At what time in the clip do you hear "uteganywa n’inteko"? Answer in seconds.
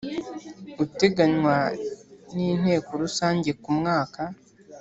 0.83-2.91